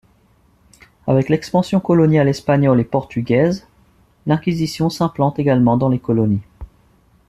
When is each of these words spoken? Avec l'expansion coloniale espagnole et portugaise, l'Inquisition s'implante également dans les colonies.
Avec 1.05 1.29
l'expansion 1.29 1.79
coloniale 1.79 2.27
espagnole 2.27 2.79
et 2.79 2.83
portugaise, 2.85 3.67
l'Inquisition 4.25 4.89
s'implante 4.89 5.37
également 5.37 5.77
dans 5.77 5.89
les 5.89 5.99
colonies. 5.99 6.41